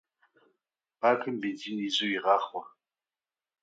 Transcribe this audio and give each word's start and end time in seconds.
Бакым 0.99 1.35
бензин 1.41 1.77
изу 1.87 2.05
игъахъуэ. 2.15 2.63